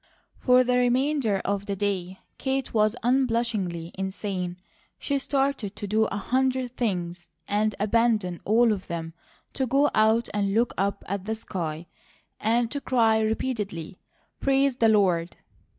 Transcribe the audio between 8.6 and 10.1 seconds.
of them to go